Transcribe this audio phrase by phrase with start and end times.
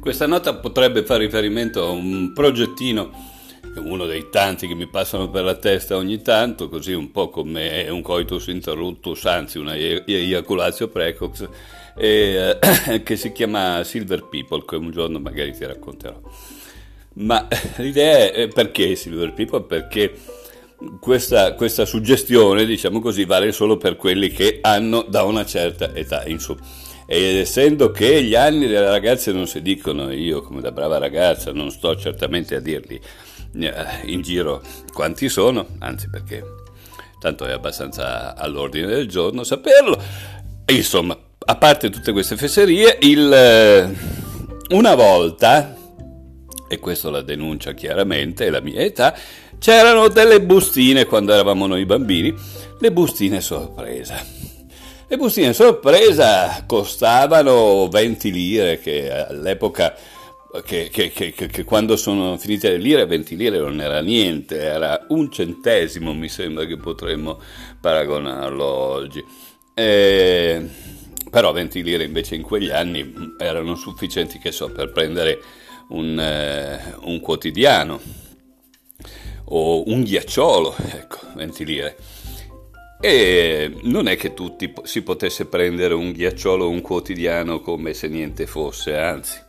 [0.00, 3.12] Questa nota potrebbe fare riferimento a un progettino,
[3.76, 7.88] uno dei tanti che mi passano per la testa ogni tanto, così un po' come
[7.88, 11.48] un coitus interruptus, anzi una eiaculatio precox,
[11.96, 16.20] e, eh, che si chiama Silver People, che un giorno magari ti racconterò.
[17.14, 17.46] Ma
[17.76, 19.62] l'idea è perché Silver People?
[19.62, 20.12] Perché
[21.00, 26.24] questa, questa, suggestione, diciamo così, vale solo per quelli che hanno da una certa età
[26.26, 26.56] in su.
[27.06, 31.52] Ed essendo che gli anni delle ragazze non si dicono, io come da brava ragazza
[31.52, 33.00] non sto certamente a dirli
[33.54, 33.72] eh,
[34.04, 36.44] in giro quanti sono, anzi perché
[37.18, 40.00] tanto è abbastanza all'ordine del giorno saperlo.
[40.66, 43.94] Insomma, a parte tutte queste fesserie, il, eh,
[44.74, 45.74] una volta,
[46.68, 49.16] e questo la denuncia chiaramente, è la mia età,
[49.58, 52.34] c'erano delle bustine quando eravamo noi bambini,
[52.78, 54.38] le bustine sorpresa
[55.10, 59.94] le bustine sorpresa costavano 20 lire, che all'epoca,
[60.62, 65.06] che, che, che, che, quando sono finite le lire, 20 lire non era niente, era
[65.08, 67.40] un centesimo, mi sembra che potremmo
[67.80, 69.24] paragonarlo oggi.
[69.72, 70.68] E,
[71.30, 75.40] però 20 lire invece in quegli anni erano sufficienti, che so, per prendere
[75.88, 77.98] un, eh, un quotidiano
[79.50, 81.96] o un ghiacciolo, ecco, 20 lire.
[83.00, 88.46] E non è che tutti si potesse prendere un ghiacciolo un quotidiano come se niente
[88.46, 89.46] fosse, anzi.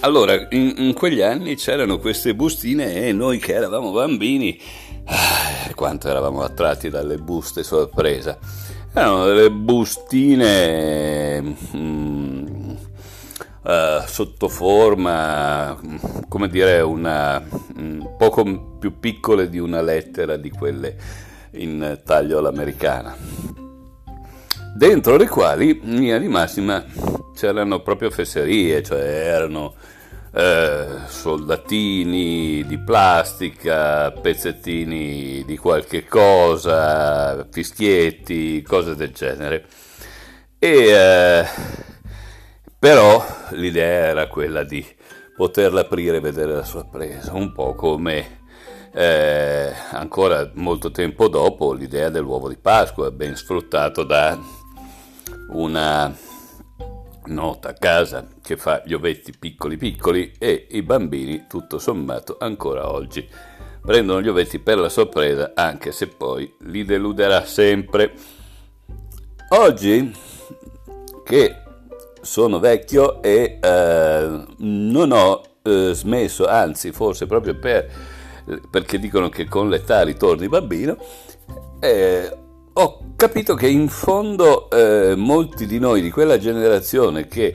[0.00, 4.60] Allora, in, in quegli anni c'erano queste bustine e noi che eravamo bambini,
[5.06, 8.38] ah, quanto eravamo attratti dalle buste sorpresa.
[8.92, 12.63] Erano delle bustine mm,
[13.64, 15.78] uh, sotto forma,
[16.28, 17.42] come dire, una,
[17.76, 20.96] um, poco più piccole di una lettera di quelle
[21.52, 23.16] in taglio all'americana,
[24.76, 26.84] dentro le quali in linea di massima
[27.34, 29.74] c'erano proprio fesserie, cioè erano
[30.32, 39.64] eh, soldatini di plastica, pezzettini di qualche cosa, fischietti, cose del genere.
[40.58, 41.44] E, eh,
[42.84, 44.84] però l'idea era quella di
[45.34, 48.42] poterla aprire e vedere la sorpresa, un po' come
[48.92, 54.38] eh, ancora molto tempo dopo l'idea dell'uovo di Pasqua, ben sfruttato da
[55.52, 56.14] una
[57.24, 63.26] nota casa che fa gli ovetti piccoli piccoli e i bambini, tutto sommato, ancora oggi
[63.80, 68.12] prendono gli ovetti per la sorpresa, anche se poi li deluderà sempre.
[69.48, 70.14] Oggi
[71.24, 71.63] che
[72.24, 78.12] sono vecchio e eh, non ho eh, smesso, anzi forse proprio per
[78.70, 80.96] perché dicono che con l'età ritorni bambino,
[81.80, 82.36] eh,
[82.72, 87.54] ho capito che in fondo eh, molti di noi di quella generazione che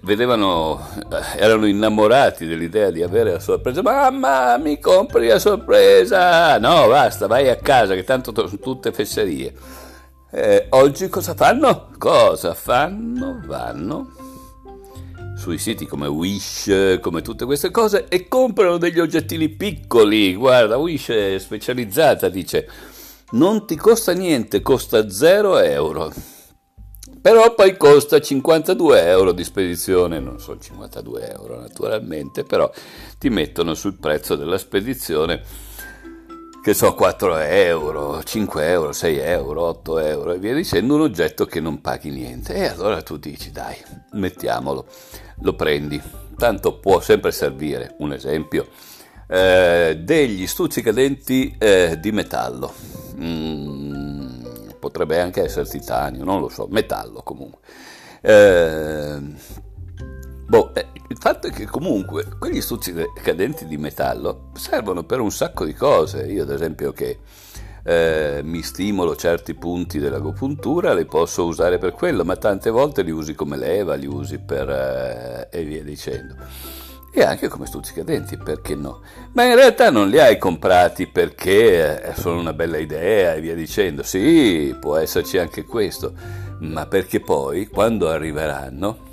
[0.00, 6.88] vedevano, eh, erano innamorati dell'idea di avere la sorpresa, mamma mi compri la sorpresa, no
[6.88, 9.82] basta vai a casa che tanto sono tutte fesserie.
[10.36, 11.90] Eh, oggi cosa fanno?
[11.96, 13.40] Cosa fanno?
[13.46, 14.10] Vanno
[15.36, 20.34] sui siti come Wish, come tutte queste cose, e comprano degli oggettini piccoli.
[20.34, 22.68] Guarda, Wish è specializzata, dice,
[23.32, 26.12] non ti costa niente, costa 0 euro.
[27.20, 32.68] Però poi costa 52 euro di spedizione, non sono 52 euro naturalmente, però
[33.18, 35.42] ti mettono sul prezzo della spedizione
[36.64, 41.44] che so, 4 euro, 5 euro, 6 euro, 8 euro e via dicendo, un oggetto
[41.44, 42.54] che non paghi niente.
[42.54, 43.76] E allora tu dici, dai,
[44.12, 44.86] mettiamolo,
[45.42, 46.00] lo prendi,
[46.38, 47.96] tanto può sempre servire.
[47.98, 48.68] Un esempio,
[49.28, 52.72] eh, degli stuzzicadenti eh, di metallo.
[53.20, 54.44] Mm,
[54.80, 57.60] potrebbe anche essere titanio, non lo so, metallo comunque.
[58.22, 59.18] Eh,
[60.46, 65.64] boh, eh, il fatto è che comunque quegli stuzzicadenti di metallo servono per un sacco
[65.64, 66.26] di cose.
[66.26, 67.18] Io ad esempio che
[67.84, 73.10] eh, mi stimolo certi punti dell'agopuntura, li posso usare per quello, ma tante volte li
[73.10, 74.68] usi come leva, li usi per...
[74.70, 76.34] Eh, e via dicendo.
[77.12, 79.02] E anche come stuzzicadenti, perché no?
[79.32, 83.54] Ma in realtà non li hai comprati perché eh, sono una bella idea e via
[83.54, 84.02] dicendo.
[84.02, 86.12] Sì, può esserci anche questo,
[86.60, 89.12] ma perché poi, quando arriveranno,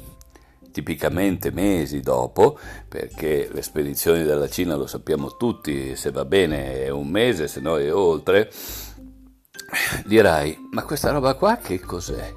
[0.72, 2.58] tipicamente mesi dopo,
[2.88, 7.60] perché le spedizioni dalla Cina lo sappiamo tutti, se va bene è un mese, se
[7.60, 8.52] no è oltre,
[10.06, 12.34] dirai, ma questa roba qua che cos'è?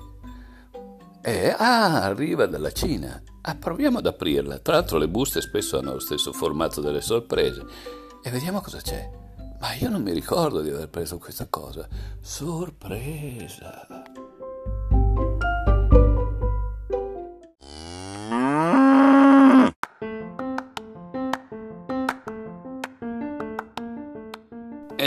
[1.27, 3.23] Eh, ah, arriva dalla Cina.
[3.41, 4.59] Ah, proviamo ad aprirla.
[4.59, 7.65] Tra l'altro le buste spesso hanno lo stesso formato delle sorprese.
[8.23, 9.11] E vediamo cosa c'è.
[9.59, 11.89] Ma io non mi ricordo di aver preso questa cosa.
[12.21, 13.87] Sorpresa.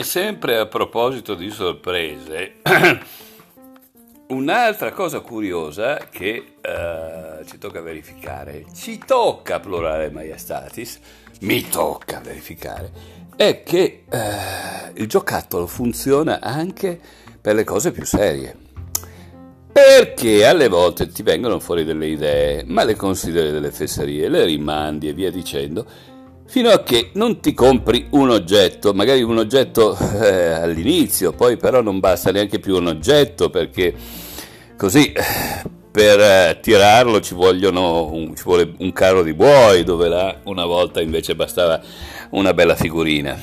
[0.07, 2.55] Sempre a proposito di sorprese,
[4.27, 10.99] un'altra cosa curiosa che uh, ci tocca verificare, ci tocca plurale maiestatis,
[11.41, 12.89] mi tocca verificare,
[13.35, 16.97] è che eh, il giocattolo funziona anche
[17.39, 18.55] per le cose più serie.
[19.73, 25.09] Perché alle volte ti vengono fuori delle idee, ma le consideri delle fesserie, le rimandi
[25.09, 25.85] e via dicendo,
[26.47, 31.81] fino a che non ti compri un oggetto, magari un oggetto eh, all'inizio, poi però
[31.81, 33.93] non basta neanche più un oggetto perché
[34.77, 35.13] così
[35.91, 41.01] per eh, tirarlo ci, un, ci, vuole un carro di buoi, dove là una volta
[41.01, 41.81] invece bastava
[42.31, 43.37] una bella figurina.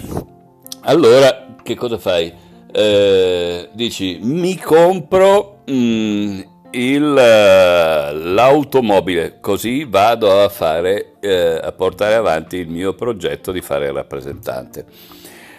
[0.82, 2.32] Allora, che cosa fai?
[2.70, 6.40] Eh, dici, mi compro mm,
[6.74, 13.60] il, eh, l'automobile, così vado a, fare, eh, a portare avanti il mio progetto di
[13.60, 14.84] fare rappresentante.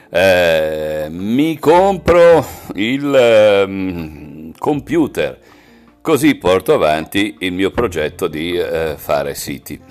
[0.09, 2.45] Eh, mi compro
[2.75, 5.37] il um, computer
[6.05, 9.81] Così porto avanti il mio progetto di eh, fare siti.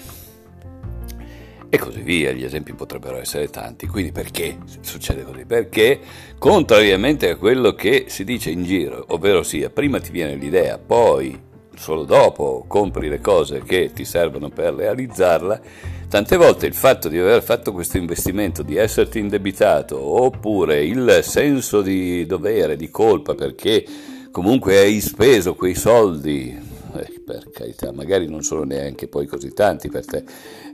[1.74, 3.88] E così via, gli esempi potrebbero essere tanti.
[3.88, 5.44] Quindi perché succede così?
[5.44, 5.98] Perché,
[6.38, 11.36] contrariamente a quello che si dice in giro, ovvero sia, prima ti viene l'idea, poi
[11.74, 15.60] solo dopo compri le cose che ti servono per realizzarla,
[16.08, 21.82] tante volte il fatto di aver fatto questo investimento, di esserti indebitato, oppure il senso
[21.82, 23.84] di dovere, di colpa perché
[24.30, 26.56] comunque hai speso quei soldi,
[26.94, 30.24] eh, per carità, magari non sono neanche poi così tanti per te,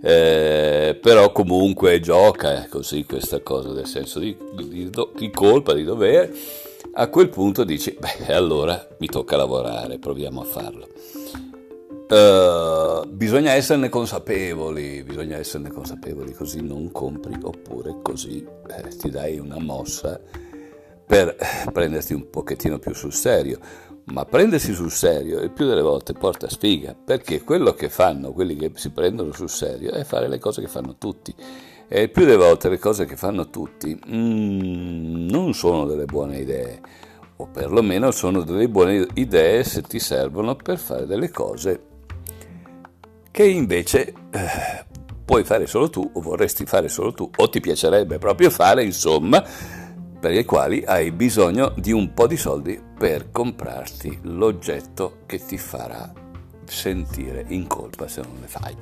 [0.02, 6.32] eh, però comunque gioca così questa cosa del senso di, di, di colpa, di dovere,
[6.92, 10.88] a quel punto dici, beh, allora mi tocca lavorare, proviamo a farlo.
[12.10, 19.38] Uh, bisogna esserne consapevoli, bisogna esserne consapevoli, così non compri oppure così eh, ti dai
[19.38, 20.20] una mossa
[21.06, 21.36] per
[21.72, 23.60] prendersi un pochettino più sul serio.
[24.12, 28.56] Ma prendersi sul serio il più delle volte porta sfiga, perché quello che fanno quelli
[28.56, 31.34] che si prendono sul serio è fare le cose che fanno tutti.
[31.86, 36.38] E il più delle volte le cose che fanno tutti mm, non sono delle buone
[36.38, 36.80] idee,
[37.36, 41.88] o perlomeno sono delle buone idee se ti servono per fare delle cose
[43.30, 44.84] che invece eh,
[45.24, 49.42] puoi fare solo tu o vorresti fare solo tu o ti piacerebbe proprio fare, insomma,
[50.20, 55.56] per i quali hai bisogno di un po' di soldi per comprarti l'oggetto che ti
[55.56, 56.12] farà
[56.66, 58.76] sentire in colpa se non le fai.